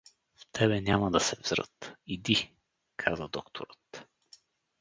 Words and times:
В 0.35 0.45
тебе 0.51 0.81
няма 0.81 1.11
да 1.11 1.19
се 1.19 1.35
взрат, 1.43 1.93
иди— 2.07 2.53
каза 2.97 3.27
докторът. 3.27 4.07